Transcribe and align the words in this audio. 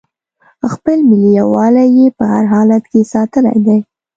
خپل 0.73 0.97
ملي 1.09 1.31
یووالی 1.39 1.87
یې 1.97 2.07
په 2.17 2.23
هر 2.33 2.43
حالت 2.53 2.83
کې 2.91 3.09
ساتلی 3.13 3.57
دی. 3.65 3.79